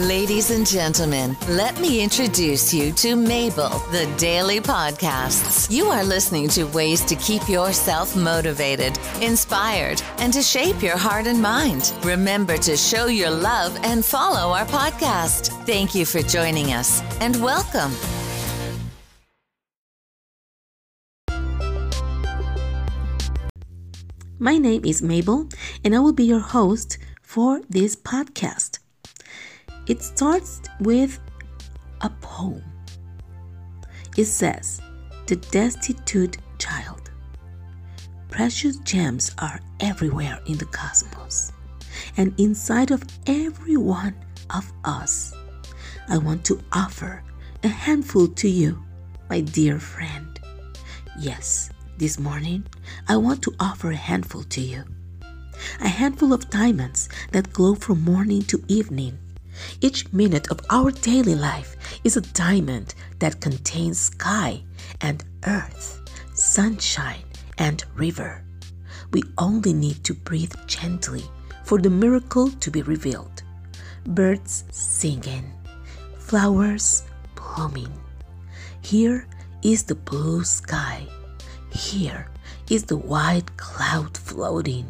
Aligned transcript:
Ladies 0.00 0.50
and 0.50 0.66
gentlemen, 0.66 1.34
let 1.48 1.80
me 1.80 2.02
introduce 2.02 2.74
you 2.74 2.92
to 2.92 3.16
Mabel, 3.16 3.70
the 3.92 4.04
Daily 4.18 4.60
Podcasts. 4.60 5.70
You 5.70 5.86
are 5.86 6.04
listening 6.04 6.48
to 6.48 6.64
ways 6.64 7.00
to 7.06 7.16
keep 7.16 7.48
yourself 7.48 8.14
motivated, 8.14 8.98
inspired, 9.22 10.02
and 10.18 10.34
to 10.34 10.42
shape 10.42 10.82
your 10.82 10.98
heart 10.98 11.26
and 11.26 11.40
mind. 11.40 11.94
Remember 12.02 12.58
to 12.58 12.76
show 12.76 13.06
your 13.06 13.30
love 13.30 13.74
and 13.84 14.04
follow 14.04 14.52
our 14.52 14.66
podcast. 14.66 15.48
Thank 15.64 15.94
you 15.94 16.04
for 16.04 16.20
joining 16.20 16.74
us 16.74 17.00
and 17.22 17.42
welcome. 17.42 17.90
My 24.38 24.58
name 24.58 24.84
is 24.84 25.00
Mabel, 25.00 25.48
and 25.82 25.96
I 25.96 26.00
will 26.00 26.12
be 26.12 26.24
your 26.24 26.40
host 26.40 26.98
for 27.22 27.60
this 27.70 27.96
podcast. 27.96 28.65
It 29.86 30.02
starts 30.02 30.60
with 30.80 31.20
a 32.00 32.10
poem. 32.20 32.64
It 34.16 34.24
says, 34.24 34.80
The 35.26 35.36
Destitute 35.36 36.38
Child. 36.58 37.10
Precious 38.28 38.78
gems 38.78 39.34
are 39.38 39.60
everywhere 39.78 40.40
in 40.46 40.58
the 40.58 40.64
cosmos, 40.66 41.52
and 42.16 42.38
inside 42.40 42.90
of 42.90 43.04
every 43.26 43.76
one 43.76 44.16
of 44.50 44.72
us. 44.84 45.32
I 46.08 46.18
want 46.18 46.44
to 46.46 46.60
offer 46.72 47.22
a 47.62 47.68
handful 47.68 48.26
to 48.28 48.48
you, 48.48 48.82
my 49.30 49.40
dear 49.40 49.78
friend. 49.78 50.38
Yes, 51.18 51.70
this 51.96 52.18
morning, 52.18 52.66
I 53.08 53.16
want 53.16 53.40
to 53.42 53.54
offer 53.60 53.90
a 53.92 53.96
handful 53.96 54.42
to 54.42 54.60
you. 54.60 54.84
A 55.80 55.88
handful 55.88 56.32
of 56.32 56.50
diamonds 56.50 57.08
that 57.30 57.52
glow 57.52 57.74
from 57.74 58.02
morning 58.02 58.42
to 58.42 58.62
evening. 58.68 59.18
Each 59.80 60.10
minute 60.12 60.50
of 60.50 60.60
our 60.70 60.90
daily 60.90 61.34
life 61.34 61.76
is 62.04 62.16
a 62.16 62.20
diamond 62.20 62.94
that 63.18 63.40
contains 63.40 63.98
sky 63.98 64.62
and 65.00 65.24
earth, 65.46 66.00
sunshine 66.34 67.24
and 67.58 67.84
river. 67.94 68.44
We 69.12 69.22
only 69.38 69.72
need 69.72 70.04
to 70.04 70.14
breathe 70.14 70.54
gently 70.66 71.24
for 71.64 71.78
the 71.78 71.90
miracle 71.90 72.50
to 72.50 72.70
be 72.70 72.82
revealed. 72.82 73.42
Birds 74.06 74.64
singing, 74.70 75.52
flowers 76.18 77.04
blooming. 77.34 77.92
Here 78.82 79.26
is 79.62 79.84
the 79.84 79.94
blue 79.94 80.44
sky 80.44 81.06
here 81.76 82.26
is 82.70 82.84
the 82.84 82.96
white 82.96 83.56
cloud 83.56 84.16
floating, 84.16 84.86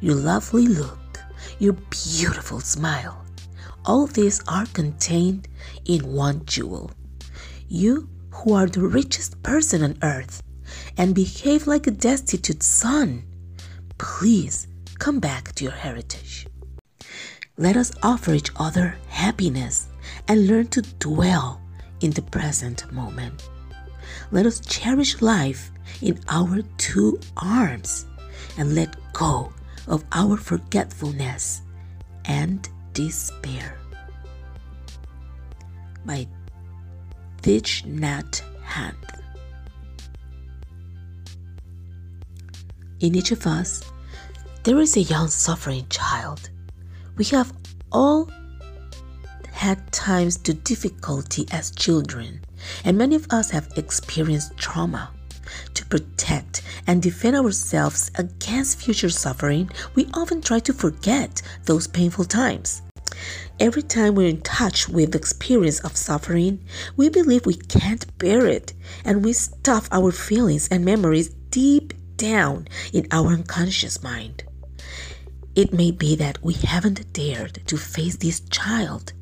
your 0.00 0.14
lovely 0.14 0.66
look, 0.66 1.20
your 1.58 1.74
beautiful 1.90 2.60
smile. 2.60 3.24
All 3.84 4.06
these 4.06 4.42
are 4.48 4.66
contained 4.66 5.48
in 5.84 6.12
one 6.12 6.44
jewel. 6.44 6.90
You, 7.68 8.08
who 8.30 8.54
are 8.54 8.66
the 8.66 8.86
richest 8.86 9.42
person 9.42 9.82
on 9.82 9.98
earth 10.02 10.42
and 10.96 11.14
behave 11.14 11.66
like 11.66 11.86
a 11.86 11.90
destitute 11.90 12.62
son, 12.62 13.24
please 13.98 14.68
come 14.98 15.20
back 15.20 15.54
to 15.54 15.64
your 15.64 15.72
heritage. 15.72 16.46
Let 17.56 17.76
us 17.76 17.92
offer 18.02 18.34
each 18.34 18.50
other 18.56 18.96
happiness 19.08 19.88
and 20.28 20.46
learn 20.46 20.68
to 20.68 20.82
dwell 20.82 21.60
in 22.00 22.10
the 22.12 22.22
present 22.22 22.90
moment. 22.92 23.48
Let 24.30 24.46
us 24.46 24.60
cherish 24.60 25.20
life 25.20 25.70
in 26.02 26.20
our 26.28 26.62
two 26.76 27.18
arms 27.36 28.06
and 28.56 28.74
let 28.74 28.96
go 29.12 29.52
of 29.86 30.04
our 30.12 30.36
forgetfulness 30.36 31.62
and 32.24 32.68
despair. 32.98 33.78
By 36.04 36.26
Thich 37.42 37.86
Nhat 37.86 38.42
Hanh. 38.66 38.96
In 42.98 43.14
each 43.14 43.30
of 43.30 43.46
us, 43.46 43.84
there 44.64 44.80
is 44.80 44.96
a 44.96 45.02
young 45.02 45.28
suffering 45.28 45.86
child. 45.88 46.50
We 47.16 47.26
have 47.26 47.52
all 47.92 48.28
had 49.52 49.92
times 49.92 50.36
to 50.38 50.52
difficulty 50.52 51.46
as 51.52 51.70
children, 51.70 52.40
and 52.84 52.98
many 52.98 53.14
of 53.14 53.28
us 53.30 53.50
have 53.50 53.68
experienced 53.76 54.56
trauma. 54.56 55.10
To 55.74 55.86
protect 55.86 56.62
and 56.88 57.00
defend 57.00 57.36
ourselves 57.36 58.10
against 58.16 58.82
future 58.82 59.08
suffering, 59.08 59.70
we 59.94 60.08
often 60.14 60.42
try 60.42 60.58
to 60.58 60.72
forget 60.72 61.40
those 61.64 61.86
painful 61.86 62.24
times. 62.24 62.82
Every 63.60 63.82
time 63.82 64.14
we're 64.14 64.28
in 64.28 64.42
touch 64.42 64.88
with 64.88 65.12
the 65.12 65.18
experience 65.18 65.80
of 65.80 65.96
suffering, 65.96 66.64
we 66.96 67.08
believe 67.08 67.46
we 67.46 67.54
can't 67.54 68.06
bear 68.18 68.46
it, 68.46 68.72
and 69.04 69.24
we 69.24 69.32
stuff 69.32 69.88
our 69.90 70.12
feelings 70.12 70.68
and 70.68 70.84
memories 70.84 71.30
deep 71.50 71.92
down 72.16 72.68
in 72.92 73.06
our 73.10 73.28
unconscious 73.28 74.02
mind. 74.02 74.44
It 75.54 75.72
may 75.72 75.90
be 75.90 76.14
that 76.16 76.42
we 76.42 76.54
haven't 76.54 77.12
dared 77.12 77.66
to 77.66 77.76
face 77.76 78.16
this 78.16 78.40
child 78.50 79.12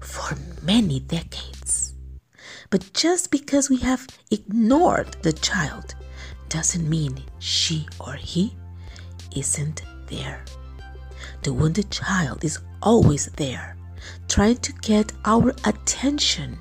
for 0.00 0.36
many 0.62 1.00
decades. 1.00 1.94
But 2.70 2.92
just 2.94 3.30
because 3.30 3.70
we 3.70 3.76
have 3.78 4.08
ignored 4.30 5.16
the 5.22 5.32
child 5.32 5.94
doesn't 6.48 6.88
mean 6.88 7.22
she 7.38 7.86
or 8.00 8.14
he 8.14 8.56
isn't 9.36 9.82
there. 10.06 10.44
The 11.44 11.52
wounded 11.52 11.90
child 11.90 12.42
is 12.42 12.58
always 12.80 13.26
there, 13.36 13.76
trying 14.28 14.56
to 14.56 14.72
get 14.80 15.12
our 15.26 15.50
attention. 15.66 16.58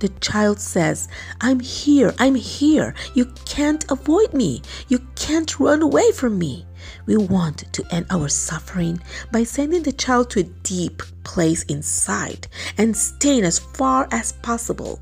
The 0.00 0.10
child 0.20 0.60
says, 0.60 1.08
I'm 1.40 1.60
here, 1.60 2.12
I'm 2.18 2.34
here. 2.34 2.94
You 3.14 3.32
can't 3.46 3.90
avoid 3.90 4.34
me. 4.34 4.60
You 4.88 4.98
can't 5.14 5.58
run 5.58 5.80
away 5.80 6.12
from 6.12 6.38
me. 6.38 6.66
We 7.06 7.16
want 7.16 7.72
to 7.72 7.86
end 7.90 8.04
our 8.10 8.28
suffering 8.28 9.00
by 9.32 9.44
sending 9.44 9.82
the 9.82 9.92
child 9.92 10.28
to 10.30 10.40
a 10.40 10.52
deep 10.62 11.02
place 11.24 11.62
inside 11.62 12.48
and 12.76 12.94
staying 12.94 13.44
as 13.44 13.60
far 13.60 14.08
as 14.12 14.32
possible. 14.32 15.00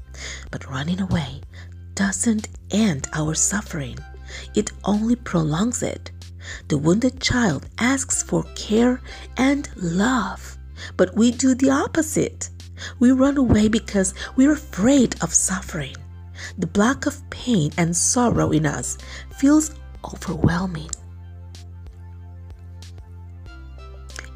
But 0.53 0.71
running 0.71 1.01
away 1.01 1.41
doesn't 1.97 2.49
end 2.71 3.09
our 3.13 3.35
suffering, 3.35 3.99
it 4.55 4.71
only 4.85 5.17
prolongs 5.17 5.83
it. 5.83 6.13
The 6.69 6.79
wounded 6.79 7.21
child 7.21 7.67
asks 7.79 8.23
for 8.23 8.45
care 8.55 9.01
and 9.37 9.69
love, 9.77 10.57
but 10.97 11.15
we 11.17 11.31
do 11.31 11.55
the 11.55 11.71
opposite. 11.71 12.51
We 12.99 13.13
run 13.13 13.37
away 13.37 13.69
because 13.69 14.15
we're 14.37 14.53
afraid 14.53 15.23
of 15.23 15.35
suffering. 15.35 15.97
The 16.59 16.67
block 16.67 17.07
of 17.07 17.29
pain 17.31 17.73
and 17.77 17.97
sorrow 17.97 18.51
in 18.51 18.67
us 18.67 18.97
feels 19.37 19.75
overwhelming. 20.05 20.91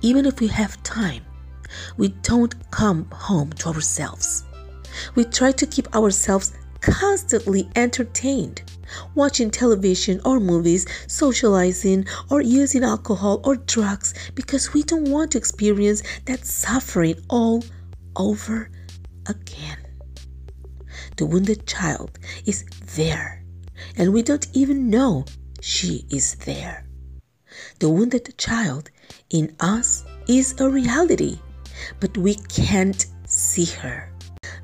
Even 0.02 0.26
if 0.26 0.40
we 0.40 0.48
have 0.48 0.82
time, 0.82 1.24
we 1.96 2.08
don't 2.22 2.54
come 2.70 3.08
home 3.10 3.52
to 3.54 3.70
ourselves. 3.70 4.44
We 5.14 5.24
try 5.24 5.52
to 5.52 5.66
keep 5.66 5.94
ourselves 5.94 6.52
constantly 6.84 7.68
entertained, 7.76 8.62
watching 9.14 9.50
television 9.50 10.20
or 10.24 10.38
movies, 10.38 10.86
socializing, 11.06 12.06
or 12.30 12.42
using 12.42 12.84
alcohol 12.84 13.40
or 13.42 13.56
drugs 13.56 14.12
because 14.34 14.74
we 14.74 14.82
don't 14.82 15.08
want 15.08 15.32
to 15.32 15.38
experience 15.38 16.02
that 16.26 16.44
suffering 16.44 17.16
all 17.30 17.64
over 18.16 18.70
again. 19.26 19.78
The 21.16 21.26
wounded 21.26 21.66
child 21.66 22.18
is 22.44 22.64
there, 22.96 23.42
and 23.96 24.12
we 24.12 24.22
don't 24.22 24.46
even 24.52 24.90
know 24.90 25.24
she 25.60 26.04
is 26.10 26.34
there. 26.34 26.86
The 27.78 27.88
wounded 27.88 28.36
child 28.36 28.90
in 29.30 29.56
us 29.60 30.04
is 30.28 30.60
a 30.60 30.68
reality, 30.68 31.38
but 31.98 32.16
we 32.18 32.34
can't 32.34 33.06
see 33.26 33.64
her. 33.64 34.13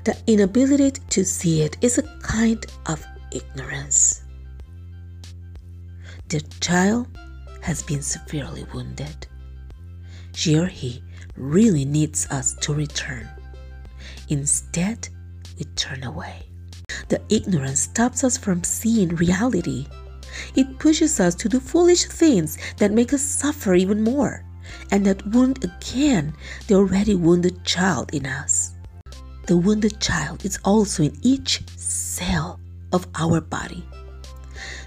The 0.03 0.17
inability 0.25 0.99
to 1.09 1.23
see 1.23 1.61
it 1.61 1.77
is 1.81 1.97
a 1.97 2.19
kind 2.23 2.65
of 2.87 3.05
ignorance. 3.31 4.23
The 6.29 6.41
child 6.59 7.07
has 7.61 7.83
been 7.83 8.01
severely 8.01 8.65
wounded. 8.73 9.27
She 10.33 10.57
or 10.57 10.65
he 10.65 11.03
really 11.35 11.85
needs 11.85 12.27
us 12.31 12.55
to 12.61 12.73
return. 12.73 13.29
Instead, 14.29 15.09
we 15.59 15.65
turn 15.75 16.03
away. 16.03 16.47
The 17.09 17.21
ignorance 17.29 17.81
stops 17.81 18.23
us 18.23 18.37
from 18.37 18.63
seeing 18.63 19.15
reality. 19.15 19.85
It 20.55 20.79
pushes 20.79 21.19
us 21.19 21.35
to 21.35 21.49
do 21.49 21.59
foolish 21.59 22.05
things 22.05 22.57
that 22.77 22.91
make 22.91 23.13
us 23.13 23.21
suffer 23.21 23.75
even 23.75 24.03
more 24.03 24.43
and 24.89 25.05
that 25.05 25.27
wound 25.27 25.63
again 25.63 26.33
the 26.67 26.75
already 26.75 27.15
wounded 27.15 27.63
child 27.65 28.13
in 28.13 28.25
us. 28.25 28.73
The 29.51 29.57
wounded 29.57 29.99
child 29.99 30.45
is 30.45 30.57
also 30.63 31.03
in 31.03 31.17
each 31.23 31.61
cell 31.75 32.57
of 32.93 33.05
our 33.15 33.41
body. 33.41 33.85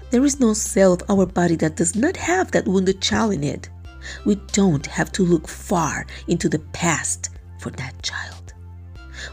There 0.09 0.25
is 0.25 0.39
no 0.39 0.53
cell 0.55 0.93
of 0.93 1.03
our 1.07 1.27
body 1.27 1.55
that 1.57 1.75
does 1.75 1.95
not 1.95 2.17
have 2.17 2.49
that 2.49 2.65
wounded 2.65 2.99
child 2.99 3.33
in 3.33 3.43
it. 3.43 3.69
We 4.25 4.41
don't 4.53 4.87
have 4.87 5.11
to 5.11 5.21
look 5.21 5.47
far 5.47 6.07
into 6.27 6.49
the 6.49 6.57
past 6.73 7.29
for 7.59 7.69
that 7.73 8.01
child. 8.01 8.55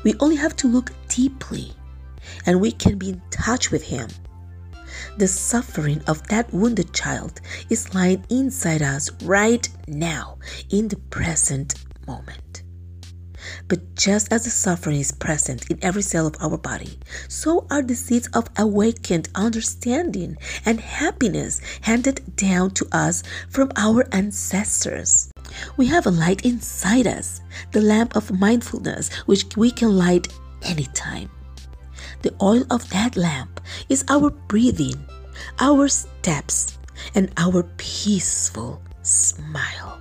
We 0.04 0.12
only 0.20 0.36
have 0.36 0.54
to 0.56 0.68
look 0.68 0.90
deeply 1.08 1.72
and 2.44 2.60
we 2.60 2.70
can 2.70 2.98
be 2.98 3.08
in 3.08 3.22
touch 3.30 3.70
with 3.70 3.84
Him. 3.84 4.10
The 5.16 5.28
suffering 5.28 6.02
of 6.08 6.28
that 6.28 6.52
wounded 6.52 6.92
child 6.92 7.40
is 7.70 7.94
lying 7.94 8.22
inside 8.28 8.82
us 8.82 9.10
right 9.22 9.66
now 9.88 10.36
in 10.68 10.88
the 10.88 10.98
present 11.08 11.76
moment. 12.06 12.51
But 13.68 13.94
just 13.94 14.32
as 14.32 14.44
the 14.44 14.50
suffering 14.50 15.00
is 15.00 15.12
present 15.12 15.70
in 15.70 15.78
every 15.82 16.02
cell 16.02 16.26
of 16.26 16.36
our 16.40 16.58
body, 16.58 16.98
so 17.28 17.66
are 17.70 17.82
the 17.82 17.94
seeds 17.94 18.28
of 18.34 18.48
awakened 18.56 19.28
understanding 19.34 20.36
and 20.64 20.80
happiness 20.80 21.60
handed 21.82 22.36
down 22.36 22.70
to 22.72 22.86
us 22.92 23.22
from 23.48 23.72
our 23.76 24.06
ancestors. 24.12 25.30
We 25.76 25.86
have 25.86 26.06
a 26.06 26.10
light 26.10 26.44
inside 26.44 27.06
us, 27.06 27.40
the 27.72 27.80
lamp 27.80 28.16
of 28.16 28.38
mindfulness, 28.38 29.12
which 29.26 29.56
we 29.56 29.70
can 29.70 29.96
light 29.96 30.28
anytime. 30.62 31.30
The 32.22 32.34
oil 32.40 32.64
of 32.70 32.88
that 32.90 33.16
lamp 33.16 33.60
is 33.88 34.04
our 34.08 34.30
breathing, 34.30 35.04
our 35.58 35.88
steps, 35.88 36.78
and 37.14 37.32
our 37.36 37.64
peaceful 37.76 38.80
smile. 39.02 40.00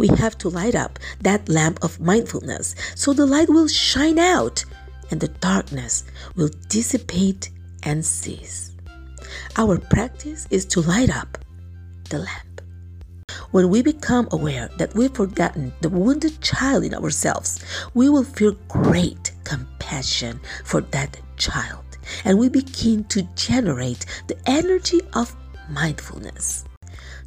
We 0.00 0.08
have 0.16 0.38
to 0.38 0.48
light 0.48 0.74
up 0.74 0.98
that 1.20 1.46
lamp 1.50 1.78
of 1.82 2.00
mindfulness 2.00 2.74
so 2.94 3.12
the 3.12 3.26
light 3.26 3.50
will 3.50 3.68
shine 3.68 4.18
out 4.18 4.64
and 5.10 5.20
the 5.20 5.28
darkness 5.28 6.04
will 6.36 6.48
dissipate 6.70 7.50
and 7.82 8.02
cease. 8.02 8.72
Our 9.58 9.76
practice 9.76 10.46
is 10.48 10.64
to 10.72 10.80
light 10.80 11.14
up 11.14 11.36
the 12.08 12.20
lamp. 12.20 12.62
When 13.50 13.68
we 13.68 13.82
become 13.82 14.26
aware 14.32 14.70
that 14.78 14.94
we've 14.94 15.14
forgotten 15.14 15.70
the 15.82 15.90
wounded 15.90 16.40
child 16.40 16.84
in 16.84 16.94
ourselves, 16.94 17.62
we 17.92 18.08
will 18.08 18.24
feel 18.24 18.56
great 18.68 19.32
compassion 19.44 20.40
for 20.64 20.80
that 20.80 21.20
child 21.36 21.84
and 22.24 22.38
we 22.38 22.48
begin 22.48 23.04
to 23.12 23.28
generate 23.36 24.06
the 24.28 24.38
energy 24.46 25.02
of 25.12 25.36
mindfulness. 25.68 26.64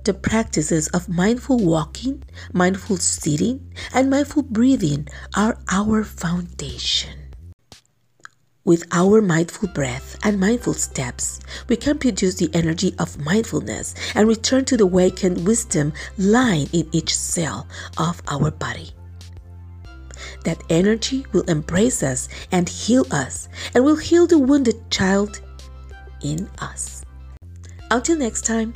The 0.04 0.14
practices 0.14 0.90
of 0.90 1.08
mindful 1.08 1.60
walking, 1.60 2.24
mindful 2.52 2.98
sitting, 2.98 3.72
and 3.94 4.10
mindful 4.10 4.44
breathing 4.44 5.08
are 5.34 5.58
our 5.72 6.04
foundation. 6.04 7.32
With 8.66 8.84
our 8.92 9.22
mindful 9.22 9.70
breath 9.70 10.18
and 10.22 10.42
mindful 10.42 10.74
steps, 10.74 11.40
we 11.70 11.78
can 11.78 12.00
produce 12.00 12.36
the 12.36 12.50
energy 12.54 12.94
of 13.00 13.18
mindfulness 13.18 13.96
and 14.14 14.28
return 14.28 14.66
to 14.66 14.76
the 14.76 14.84
awakened 14.84 15.48
wisdom 15.48 15.94
lying 16.18 16.68
in 16.74 16.90
each 16.92 17.16
cell 17.16 17.66
of 17.98 18.22
our 18.28 18.52
body. 18.52 18.92
That 20.44 20.64
energy 20.70 21.26
will 21.32 21.44
embrace 21.44 22.04
us 22.04 22.28
and 22.52 22.68
heal 22.68 23.06
us 23.12 23.48
and 23.74 23.86
will 23.86 23.96
heal 23.96 24.28
the 24.28 24.38
wounded 24.40 24.92
child 24.92 25.40
in 26.22 26.50
us. 26.60 27.06
Until 27.90 28.18
next 28.18 28.46
time, 28.46 28.74